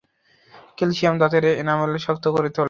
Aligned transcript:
Calcium 0.77 1.15
দাঁতের 1.21 1.43
enamel 1.61 1.91
শক্ত 2.05 2.25
করে 2.27 2.47
তোলে। 2.47 2.59